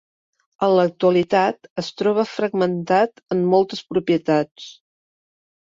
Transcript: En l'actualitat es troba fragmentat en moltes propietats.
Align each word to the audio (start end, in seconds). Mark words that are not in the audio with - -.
En 0.67 0.71
l'actualitat 0.79 1.69
es 1.83 1.91
troba 2.01 2.25
fragmentat 2.31 3.23
en 3.37 3.47
moltes 3.55 3.87
propietats. 3.95 4.69